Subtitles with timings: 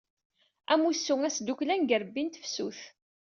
[0.73, 2.79] Amussu asdukklan deg yirebbi n tefsut.